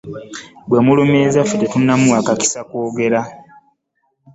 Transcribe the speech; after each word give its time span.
Gwe 0.67 0.79
mulumiriza 0.85 1.41
ffe 1.45 1.55
tetunnamuwa 1.61 2.25
kakisa 2.27 2.59
kwogera. 2.69 3.21